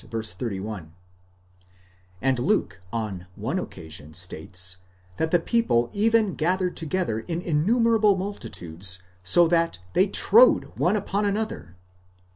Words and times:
31); 0.03 0.93
and 2.23 2.39
Luke 2.39 2.81
on 2.91 3.27
one 3.35 3.59
occasion 3.59 4.15
states, 4.15 4.77
that 5.17 5.29
the 5.29 5.37
people 5.39 5.91
even 5.93 6.33
gathered 6.33 6.75
together 6.75 7.19
in 7.19 7.39
innumerable 7.39 8.17
multitudes 8.17 9.03
so 9.23 9.47
that 9.47 9.77
¢hey 9.93 10.11
trode 10.11 10.75
one 10.75 10.95
upon 10.95 11.23
another 11.23 11.75
(xii. 11.77 11.85